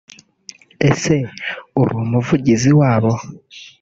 [0.89, 1.15] Ese
[1.81, 3.13] uri umuvugizi wabo